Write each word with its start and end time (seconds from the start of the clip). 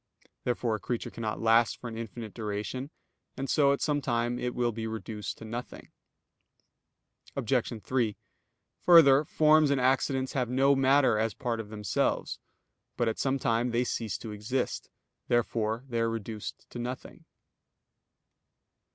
Therefore 0.45 0.73
a 0.73 0.79
creature 0.79 1.11
cannot 1.11 1.41
last 1.43 1.77
for 1.79 1.87
an 1.87 1.95
infinite 1.95 2.33
duration; 2.33 2.89
and 3.37 3.47
so 3.47 3.71
at 3.71 3.81
some 3.81 4.01
time 4.01 4.39
it 4.39 4.55
will 4.55 4.71
be 4.71 4.87
reduced 4.87 5.37
to 5.37 5.45
nothing. 5.45 5.91
Obj. 7.35 7.83
3: 7.83 8.17
Further, 8.79 9.23
forms 9.23 9.69
and 9.69 9.79
accidents 9.79 10.33
have 10.33 10.49
no 10.49 10.75
matter 10.75 11.19
as 11.19 11.35
part 11.35 11.59
of 11.59 11.69
themselves. 11.69 12.39
But 12.97 13.09
at 13.09 13.19
some 13.19 13.37
time 13.37 13.69
they 13.69 13.83
cease 13.83 14.17
to 14.17 14.31
exist. 14.31 14.89
Therefore 15.27 15.83
they 15.87 15.99
are 15.99 16.09
reduced 16.09 16.67
to 16.71 16.79
nothing. 16.79 17.25